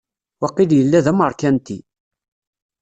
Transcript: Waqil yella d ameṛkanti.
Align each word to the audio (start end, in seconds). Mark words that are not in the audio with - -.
Waqil 0.41 0.69
yella 0.77 1.05
d 1.05 1.07
ameṛkanti. 1.11 1.79